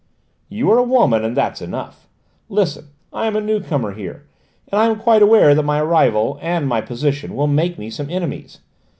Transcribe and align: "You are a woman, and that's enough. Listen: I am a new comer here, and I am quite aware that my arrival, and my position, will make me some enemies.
"You 0.49 0.71
are 0.71 0.79
a 0.79 0.83
woman, 0.83 1.23
and 1.23 1.37
that's 1.37 1.61
enough. 1.61 2.07
Listen: 2.49 2.87
I 3.13 3.27
am 3.27 3.35
a 3.35 3.39
new 3.39 3.59
comer 3.59 3.91
here, 3.93 4.25
and 4.71 4.81
I 4.81 4.87
am 4.87 4.97
quite 4.99 5.21
aware 5.21 5.53
that 5.53 5.61
my 5.61 5.79
arrival, 5.79 6.39
and 6.41 6.67
my 6.67 6.81
position, 6.81 7.35
will 7.35 7.45
make 7.45 7.77
me 7.77 7.91
some 7.91 8.09
enemies. 8.09 8.61